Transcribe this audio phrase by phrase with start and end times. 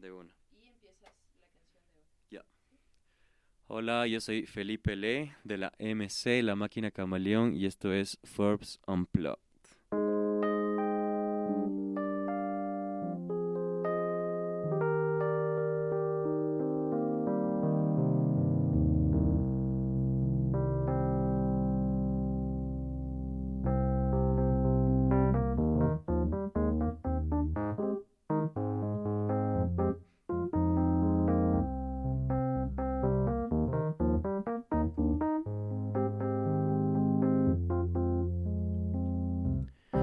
[0.00, 0.34] de una.
[0.52, 1.10] Y empiezas la
[1.42, 2.36] canción de.
[2.36, 2.44] Ya.
[3.66, 8.80] Hola, yo soy Felipe Le de la MC, la máquina camaleón, y esto es Forbes
[8.86, 9.47] Unplugged.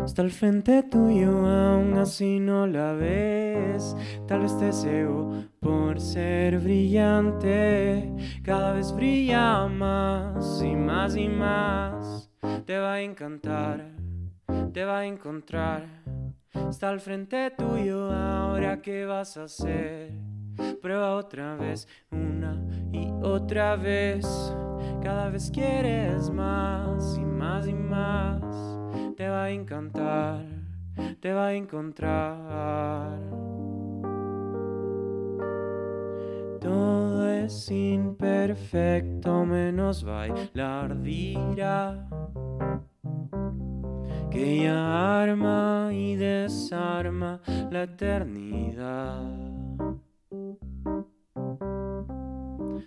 [0.05, 3.97] Está al frente tuyo, aún así no la ves.
[4.27, 4.71] Tal vez te
[5.59, 8.13] por ser brillante.
[8.43, 12.29] Cada vez brilla más y más y más.
[12.67, 13.83] Te va a encantar,
[14.71, 15.87] te va a encontrar.
[16.69, 20.12] Está al frente tuyo, ahora qué vas a hacer.
[20.84, 24.23] Prueba otra vez, una y otra vez.
[25.01, 28.45] Cada vez quieres más y más y más
[29.16, 30.44] te va a encantar,
[31.21, 33.20] te va a encontrar.
[36.60, 42.08] Todo es imperfecto menos bailar dirá
[44.32, 47.40] que ella arma y desarma
[47.71, 49.46] la eternidad.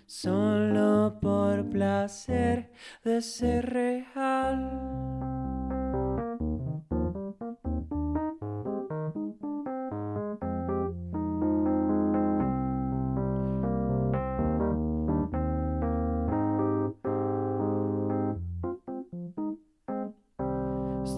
[0.05, 2.71] Solo por placer
[3.03, 5.09] de ser real.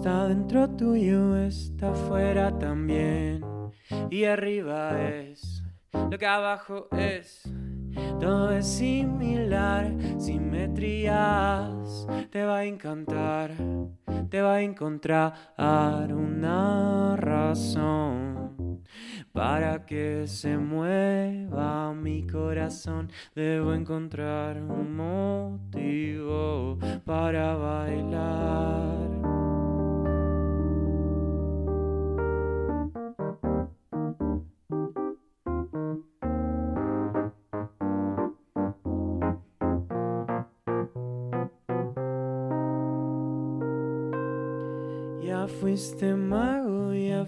[0.02, 3.44] Está dentro tuyo, está afuera también.
[4.10, 7.48] Y arriba es lo que abajo es.
[8.18, 12.08] Todo es similar, simetrías.
[12.32, 13.52] Te va a encantar,
[14.28, 18.82] te va a encontrar una razón
[19.30, 23.08] para que se mueva mi corazón.
[23.36, 28.81] Debo encontrar un motivo para bailar.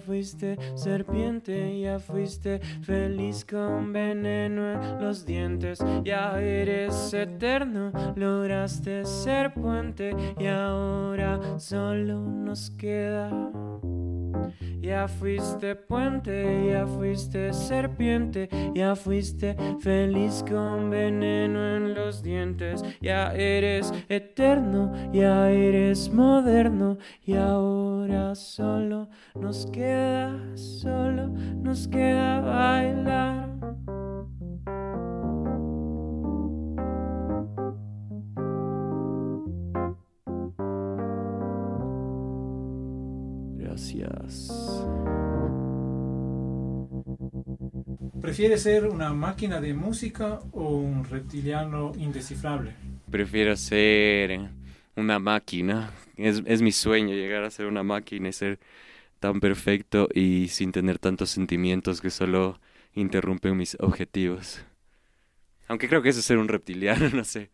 [0.04, 9.54] Fuiste serpiente, ya fuiste feliz con veneno en los dientes, ya eres eterno, lograste ser
[9.54, 13.30] puente y ahora solo nos queda
[14.84, 23.32] ya fuiste puente, ya fuiste serpiente, ya fuiste feliz con veneno en los dientes, ya
[23.34, 33.43] eres eterno, ya eres moderno y ahora solo nos queda, solo nos queda bailar.
[48.24, 52.74] ¿Prefiere ser una máquina de música o un reptiliano indescifrable?
[53.10, 54.48] Prefiero ser
[54.96, 55.92] una máquina.
[56.16, 58.60] Es, es mi sueño llegar a ser una máquina y ser
[59.20, 62.58] tan perfecto y sin tener tantos sentimientos que solo
[62.94, 64.64] interrumpen mis objetivos.
[65.68, 67.50] Aunque creo que eso es ser un reptiliano, no sé.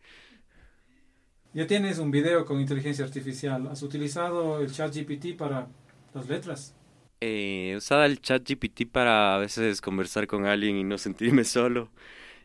[1.52, 3.66] Ya tienes un video con inteligencia artificial.
[3.66, 5.66] ¿Has utilizado el chat GPT para
[6.14, 6.76] las letras?
[7.20, 11.90] Eh, usaba el chat GPT para a veces conversar con alguien y no sentirme solo.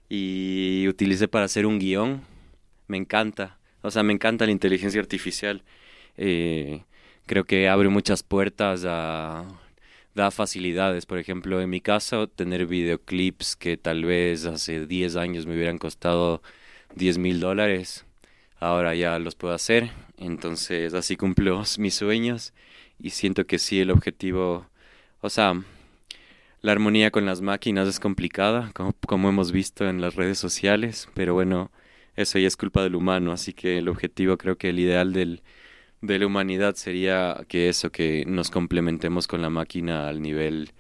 [0.10, 2.22] Y utilicé para hacer un guion.
[2.88, 3.58] Me encanta.
[3.82, 5.64] O sea, me encanta la inteligencia artificial.
[6.18, 6.84] Eh,
[7.26, 9.46] creo que abre muchas puertas a...
[10.16, 11.06] Da facilidades.
[11.06, 15.78] Por ejemplo, en mi caso, tener videoclips que tal vez hace 10 años me hubieran
[15.78, 16.42] costado
[16.96, 18.06] 10 mil dólares.
[18.60, 19.92] Ahora ya los puedo hacer.
[20.18, 22.54] Entonces, así cumplo mis sueños
[23.00, 24.68] y siento que sí, el objetivo,
[25.22, 25.54] o sea,
[26.62, 31.10] la armonía con las máquinas es complicada, como, como hemos visto en las redes sociales,
[31.14, 31.72] pero bueno,
[32.16, 35.44] eso ya es culpa del humano, así que el objetivo creo que el ideal del,
[36.02, 40.72] de la humanidad sería que eso, que nos complementemos con la máquina al nivel,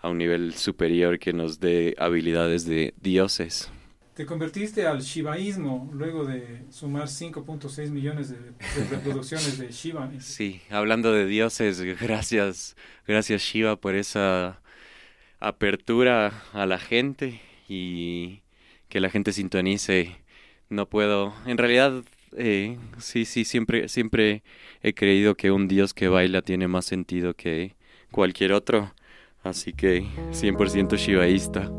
[0.00, 3.70] a un nivel superior que nos dé habilidades de dioses.
[4.14, 8.36] Te convertiste al shivaísmo luego de sumar 5.6 millones de,
[8.90, 10.08] reproducciones de Shiva.
[10.20, 12.76] Sí, hablando de dioses, gracias,
[13.08, 14.60] gracias Shiva por esa
[15.40, 18.42] apertura a la gente y
[18.88, 20.16] que la gente sintonice.
[20.68, 22.04] No puedo, en realidad,
[22.36, 24.44] eh, sí, sí, siempre, siempre
[24.80, 27.74] he creído que un Dios que baila tiene más sentido que
[28.12, 28.94] cualquier otro.
[29.42, 31.70] Así que 100% shivaísta.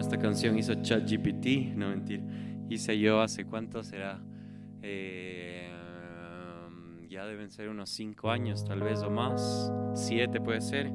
[0.00, 2.22] Esta canción hizo ChatGPT, no mentir.
[2.70, 4.18] Hice yo hace cuánto será.
[4.80, 5.68] Eh,
[7.06, 9.70] ya deben ser unos 5 años, tal vez, o más.
[9.94, 10.90] 7 puede ser.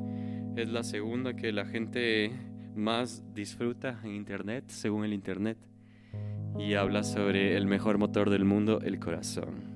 [0.55, 2.31] Es la segunda que la gente
[2.75, 5.59] más disfruta en Internet, según el Internet.
[6.57, 9.74] Y habla sobre el mejor motor del mundo, el corazón.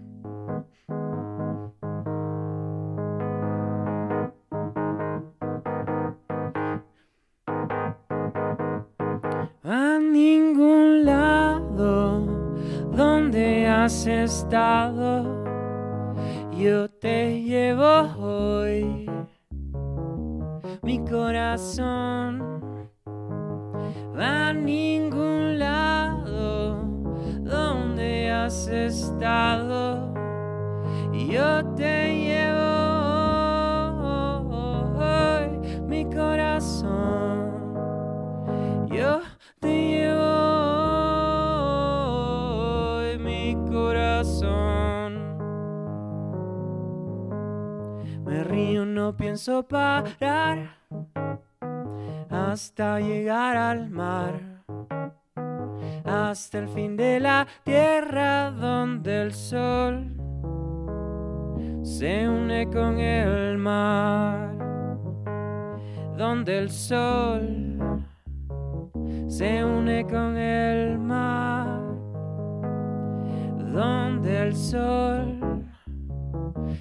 [14.09, 15.43] Estado,
[16.57, 19.09] yo te llevo hoy.
[20.81, 22.87] Mi corazón
[24.17, 26.83] va a ningún lado
[27.43, 30.09] donde has estado
[31.29, 32.15] yo te
[49.29, 50.75] pienso parar
[52.31, 54.33] hasta llegar al mar,
[56.03, 60.15] hasta el fin de la tierra donde el sol
[61.83, 64.57] se une con el mar,
[66.17, 68.03] donde el sol
[69.27, 71.81] se une con el mar,
[73.71, 75.38] donde el sol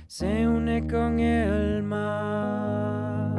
[0.07, 3.39] se une con el mar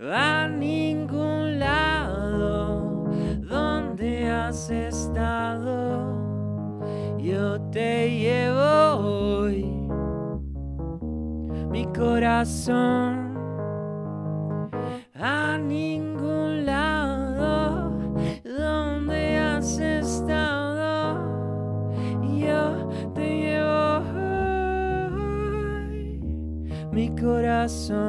[0.00, 3.04] a ningún lado
[3.40, 6.04] donde has estado.
[7.18, 9.64] Yo te llevo hoy
[11.70, 13.23] mi corazón
[27.64, 28.03] corazón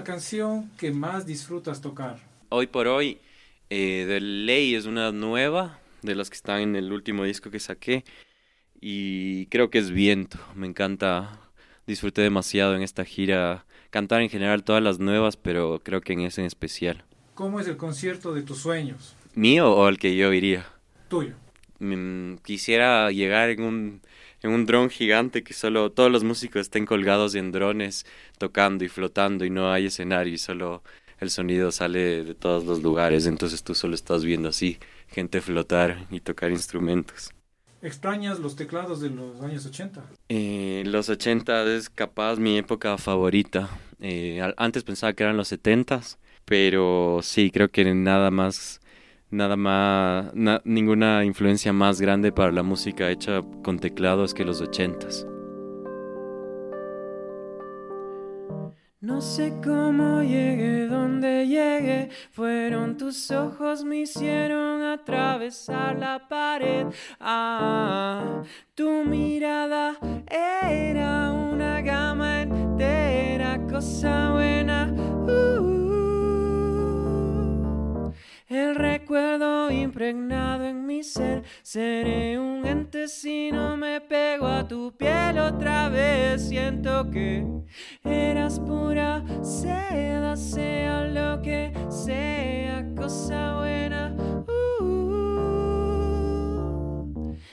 [0.00, 2.16] la canción que más disfrutas tocar?
[2.48, 3.18] Hoy por hoy,
[3.68, 7.60] eh, de ley es una nueva de las que están en el último disco que
[7.60, 8.02] saqué
[8.80, 10.38] y creo que es Viento.
[10.54, 11.38] Me encanta,
[11.86, 16.20] disfruté demasiado en esta gira cantar en general todas las nuevas, pero creo que en
[16.20, 17.04] ese en especial.
[17.34, 19.14] ¿Cómo es el concierto de tus sueños?
[19.34, 20.64] ¿Mío o el que yo iría?
[21.08, 21.34] Tuyo.
[21.78, 24.00] Mm, quisiera llegar en un,
[24.42, 28.06] en un dron gigante que solo todos los músicos estén colgados en drones
[28.38, 30.82] tocando y flotando y no hay escenario y solo
[31.18, 34.78] el sonido sale de todos los lugares, entonces tú solo estás viendo así
[35.08, 37.30] gente flotar y tocar instrumentos.
[37.82, 40.04] ¿Extrañas los teclados de los años 80?
[40.28, 43.70] Eh, los 80 es capaz mi época favorita.
[44.00, 46.00] Eh, antes pensaba que eran los 70
[46.50, 48.80] pero sí, creo que nada más,
[49.30, 50.32] nada más,
[50.64, 55.08] ninguna influencia más grande para la música hecha con teclados que los 80
[59.02, 66.86] No sé cómo llegué donde llegué, fueron tus ojos me hicieron atravesar la pared.
[67.18, 68.42] Ah,
[68.74, 69.96] tu mirada
[70.28, 74.92] era una gama entera, cosa buena.
[75.26, 75.69] Uh,
[78.50, 84.92] el recuerdo impregnado en mi ser, seré un ente si no me pego a tu
[84.96, 86.48] piel otra vez.
[86.48, 87.46] Siento que
[88.04, 94.16] eras pura seda, sea lo que sea, cosa buena.
[94.80, 95.00] Uh,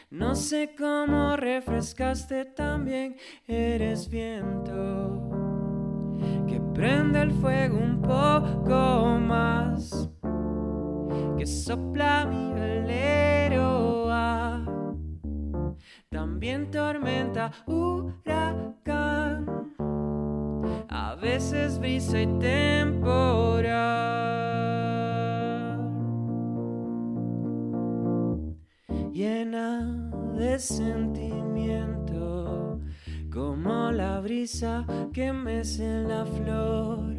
[0.10, 3.16] no sé cómo refrescaste también,
[3.48, 5.30] eres viento
[6.48, 10.10] que prende el fuego un poco más,
[11.38, 14.08] que sopla mi velero.
[14.10, 14.65] Ah,
[16.10, 19.46] también tormenta, huracán,
[20.89, 23.77] a veces brisa y temporal.
[29.12, 32.79] Llena de sentimiento,
[33.32, 37.15] como la brisa que mece en la flor,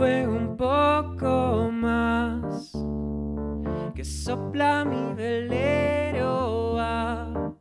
[0.00, 2.72] fuego un poco más,
[3.94, 7.52] que sopla mi velero, ah,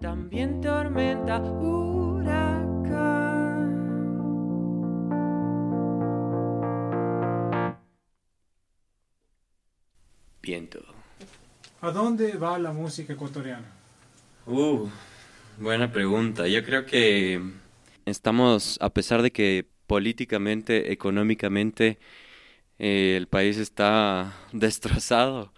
[0.00, 2.74] también tormenta, huracán.
[10.42, 10.80] Viento.
[11.80, 13.68] ¿A dónde va la música ecuatoriana?
[14.46, 14.88] Uh,
[15.60, 16.48] buena pregunta.
[16.48, 17.40] Yo creo que
[18.04, 21.98] estamos, a pesar de que políticamente, económicamente,
[22.78, 25.52] eh, el país está destrozado,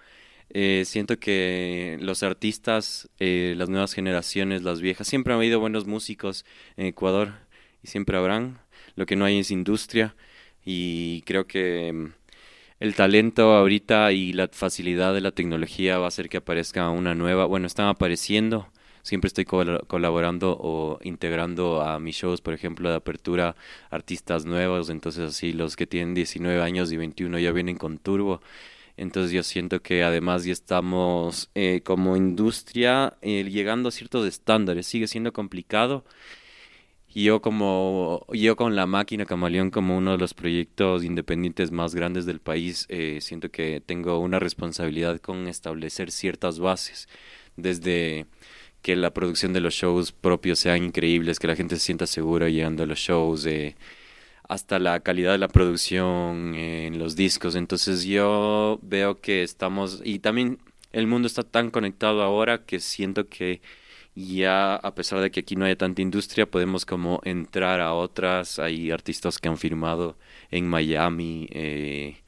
[0.50, 5.87] eh, siento que los artistas, eh, las nuevas generaciones, las viejas, siempre han habido buenos
[5.87, 6.45] músicos
[6.76, 7.35] en Ecuador
[7.83, 8.61] y siempre habrán.
[8.95, 10.16] Lo que no hay es industria
[10.64, 12.12] y creo que mm,
[12.80, 17.14] el talento ahorita y la facilidad de la tecnología va a hacer que aparezca una
[17.14, 18.68] nueva, bueno, están apareciendo.
[19.06, 23.54] Siempre estoy col- colaborando o integrando a mis shows, por ejemplo, de apertura,
[23.90, 24.90] artistas nuevos.
[24.90, 28.40] Entonces, así los que tienen 19 años y 21 ya vienen con turbo.
[28.96, 34.86] Entonces, yo siento que además ya estamos eh, como industria eh, llegando a ciertos estándares.
[34.88, 36.04] Sigue siendo complicado.
[37.08, 41.94] Y yo como yo con la máquina Camaleón como uno de los proyectos independientes más
[41.94, 47.08] grandes del país, eh, siento que tengo una responsabilidad con establecer ciertas bases,
[47.56, 48.26] desde
[48.86, 52.48] que la producción de los shows propios sean increíbles, que la gente se sienta segura
[52.48, 53.74] llegando a los shows, eh,
[54.48, 57.56] hasta la calidad de la producción en los discos.
[57.56, 60.60] Entonces yo veo que estamos, y también
[60.92, 63.60] el mundo está tan conectado ahora que siento que
[64.14, 68.60] ya a pesar de que aquí no haya tanta industria, podemos como entrar a otras.
[68.60, 70.16] Hay artistas que han firmado
[70.52, 72.18] en Miami eh,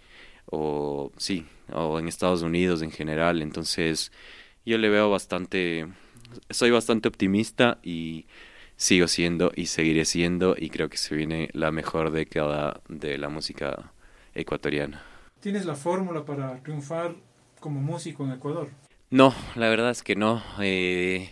[0.46, 3.42] o sí, o en Estados Unidos en general.
[3.42, 4.10] Entonces
[4.66, 5.86] yo le veo bastante,
[6.50, 8.26] soy bastante optimista y
[8.76, 13.28] sigo siendo y seguiré siendo y creo que se viene la mejor década de la
[13.28, 13.92] música
[14.34, 15.02] ecuatoriana.
[15.40, 17.14] ¿Tienes la fórmula para triunfar
[17.60, 18.68] como músico en Ecuador?
[19.10, 20.42] No, la verdad es que no.
[20.60, 21.30] Eh,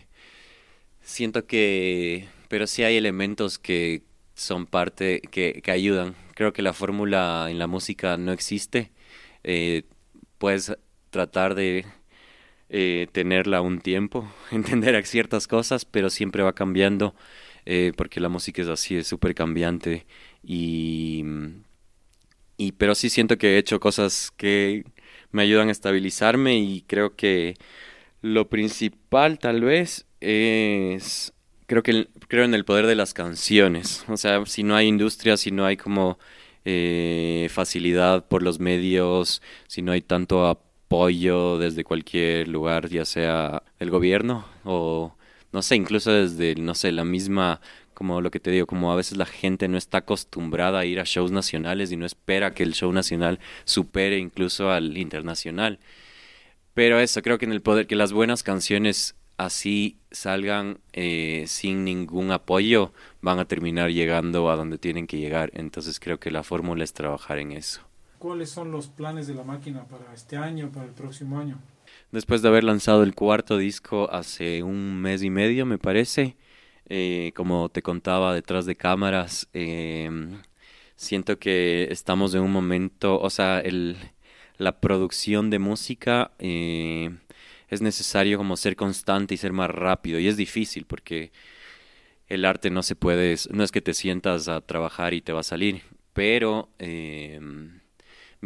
[1.02, 4.02] siento que, pero sí hay elementos que
[4.34, 6.14] son parte, que, que ayudan.
[6.34, 8.92] Creo que la fórmula en la música no existe.
[9.44, 9.84] Eh,
[10.38, 10.76] puedes
[11.10, 11.86] tratar de
[12.68, 17.14] eh, tenerla un tiempo, entender ciertas cosas, pero siempre va cambiando,
[17.64, 20.06] eh, porque la música es así, es súper cambiante.
[20.42, 21.24] Y,
[22.56, 24.84] y, pero sí siento que he hecho cosas que
[25.32, 27.56] me ayudan a estabilizarme y creo que
[28.22, 31.32] lo principal tal vez es
[31.66, 34.04] creo que creo en el poder de las canciones.
[34.08, 36.18] O sea, si no hay industria, si no hay como
[36.64, 40.46] eh, facilidad por los medios, si no hay tanto
[40.86, 45.12] apoyo desde cualquier lugar, ya sea el gobierno o
[45.52, 47.60] no sé, incluso desde, no sé, la misma,
[47.94, 51.00] como lo que te digo, como a veces la gente no está acostumbrada a ir
[51.00, 55.78] a shows nacionales y no espera que el show nacional supere incluso al internacional.
[56.74, 61.84] Pero eso, creo que en el poder, que las buenas canciones así salgan eh, sin
[61.84, 65.50] ningún apoyo, van a terminar llegando a donde tienen que llegar.
[65.54, 67.80] Entonces creo que la fórmula es trabajar en eso.
[68.18, 71.58] ¿Cuáles son los planes de la máquina para este año, para el próximo año?
[72.12, 76.36] Después de haber lanzado el cuarto disco hace un mes y medio, me parece,
[76.88, 80.10] eh, como te contaba detrás de cámaras, eh,
[80.96, 83.96] siento que estamos en un momento, o sea, el,
[84.56, 87.14] la producción de música eh,
[87.68, 91.32] es necesario como ser constante y ser más rápido, y es difícil porque
[92.28, 95.40] el arte no se puede, no es que te sientas a trabajar y te va
[95.40, 95.82] a salir,
[96.14, 96.70] pero...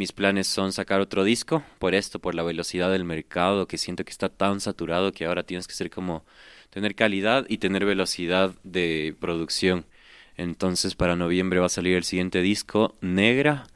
[0.01, 4.03] Mis planes son sacar otro disco, por esto, por la velocidad del mercado, que siento
[4.03, 6.25] que está tan saturado que ahora tienes que ser como
[6.71, 9.85] tener calidad y tener velocidad de producción.
[10.39, 13.67] Entonces para noviembre va a salir el siguiente disco, Negra,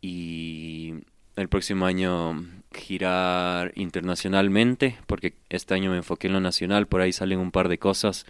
[0.00, 0.94] y
[1.34, 2.40] el próximo año
[2.72, 7.68] girar internacionalmente, porque este año me enfoqué en lo nacional, por ahí salen un par
[7.68, 8.26] de cosas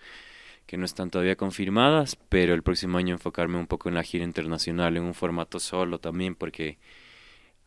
[0.67, 4.25] que no están todavía confirmadas, pero el próximo año enfocarme un poco en la gira
[4.25, 6.79] internacional, en un formato solo también, porque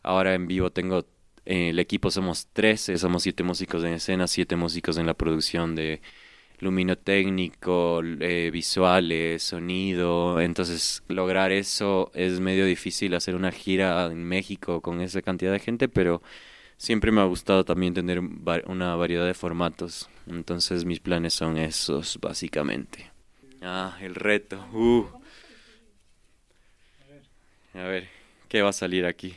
[0.02, 1.06] ahora en vivo tengo,
[1.44, 5.74] eh, el equipo somos 13, somos siete músicos en escena, siete músicos en la producción
[5.74, 6.00] de
[6.62, 10.40] luminotécnico, eh, visuales, sonido.
[10.40, 15.58] Entonces, lograr eso es medio difícil hacer una gira en México con esa cantidad de
[15.58, 16.22] gente, pero
[16.76, 18.20] siempre me ha gustado también tener
[18.66, 20.08] una variedad de formatos.
[20.28, 23.10] Entonces, mis planes son esos, básicamente.
[23.60, 24.64] Ah, el reto.
[24.72, 25.06] Uh.
[27.74, 28.08] A ver,
[28.48, 29.34] ¿qué va a salir aquí?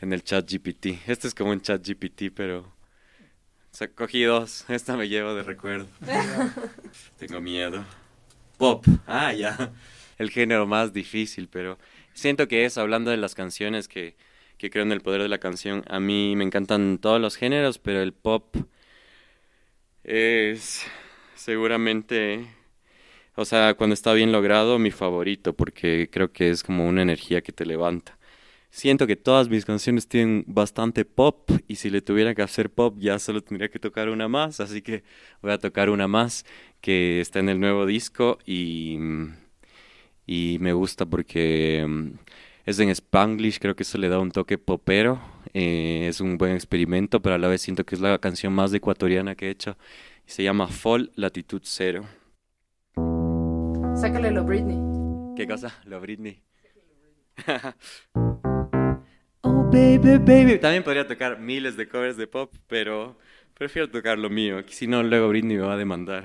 [0.00, 1.00] En el chat GPT.
[1.08, 2.72] Este es como un chat GPT, pero
[3.94, 4.64] cogí dos.
[4.68, 5.88] Esta me llevo de recuerdo.
[7.18, 7.84] Tengo miedo.
[8.56, 8.84] Pop.
[9.06, 9.72] Ah, ya.
[10.18, 11.78] El género más difícil, pero
[12.12, 14.16] siento que es hablando de las canciones que,
[14.56, 15.84] que creo en el poder de la canción.
[15.88, 18.56] A mí me encantan todos los géneros, pero el pop
[20.04, 20.84] es
[21.34, 22.46] seguramente,
[23.36, 27.42] o sea, cuando está bien logrado, mi favorito, porque creo que es como una energía
[27.42, 28.17] que te levanta
[28.70, 32.96] siento que todas mis canciones tienen bastante pop y si le tuviera que hacer pop
[32.98, 35.04] ya solo tendría que tocar una más, así que
[35.42, 36.44] voy a tocar una más
[36.80, 38.98] que está en el nuevo disco y,
[40.26, 42.10] y me gusta porque mm,
[42.66, 45.20] es en Spanglish, creo que eso le da un toque popero,
[45.54, 48.72] eh, es un buen experimento, pero a la vez siento que es la canción más
[48.74, 49.76] ecuatoriana que he hecho
[50.26, 52.04] y se llama Fall Latitud Cero.
[53.96, 54.78] Sácale lo Britney.
[55.34, 55.74] ¿Qué cosa?
[55.86, 56.42] Lo Britney.
[59.70, 60.58] baby, baby.
[60.58, 63.18] También podría tocar miles de covers de pop, pero
[63.54, 64.62] prefiero tocar lo mío.
[64.68, 66.24] Si no, luego Britney me va a demandar.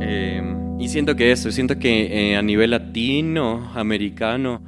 [0.00, 4.62] Em, y siento que eso, siento que eh, a nivel latino, americano,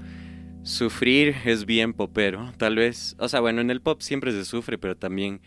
[0.63, 2.53] sufrir es bien popero.
[2.59, 5.41] Tal vez, o sea, bueno, en el pop siempre se sufre, pero también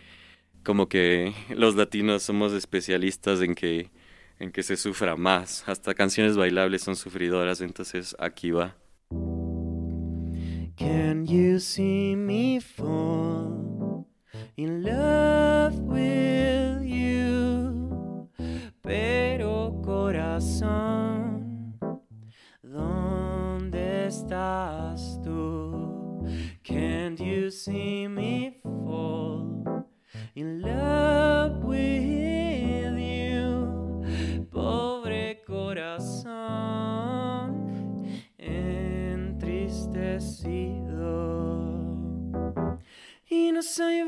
[0.64, 3.90] como que los latinos somos especialistas en que,
[4.40, 5.68] en que se sufra más.
[5.68, 8.81] Hasta canciones bailables son sufridoras, entonces aquí va.
[10.82, 14.08] Can you see me fall
[14.58, 18.28] in love with you?
[18.82, 21.78] Pero corazón,
[22.64, 26.26] ¿dónde estás tú?
[26.64, 29.86] Can't you see me fall
[30.34, 34.02] in love with you?
[34.50, 36.42] Pobre corazón
[40.44, 40.71] y
[43.62, 44.02] no soy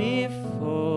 [0.00, 0.89] see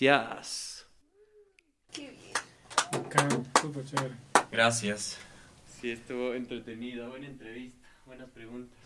[0.00, 0.86] Gracias.
[2.90, 4.14] Bacán, súper chévere.
[4.50, 5.18] Gracias.
[5.80, 8.76] Sí, estuvo entretenido, buena entrevista, buenas preguntas.